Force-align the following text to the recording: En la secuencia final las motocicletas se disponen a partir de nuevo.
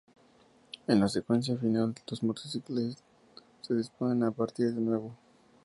En 0.87 0.99
la 0.99 1.07
secuencia 1.07 1.55
final 1.57 1.93
las 2.07 2.23
motocicletas 2.23 3.03
se 3.61 3.75
disponen 3.75 4.23
a 4.23 4.31
partir 4.31 4.73
de 4.73 4.81
nuevo. 4.81 5.11